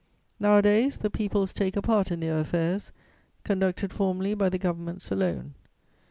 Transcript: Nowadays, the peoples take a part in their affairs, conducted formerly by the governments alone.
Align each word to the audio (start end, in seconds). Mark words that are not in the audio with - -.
Nowadays, 0.39 0.97
the 0.97 1.11
peoples 1.11 1.53
take 1.53 1.75
a 1.77 1.81
part 1.83 2.09
in 2.09 2.21
their 2.21 2.39
affairs, 2.39 2.91
conducted 3.43 3.93
formerly 3.93 4.33
by 4.33 4.49
the 4.49 4.57
governments 4.57 5.11
alone. 5.11 5.53